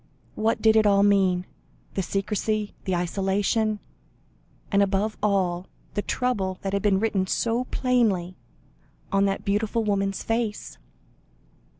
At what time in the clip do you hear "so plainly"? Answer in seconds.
7.27-8.35